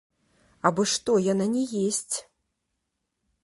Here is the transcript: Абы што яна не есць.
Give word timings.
Абы 0.69 0.85
што 0.93 1.11
яна 1.25 1.45
не 1.53 1.63
есць. 1.85 2.17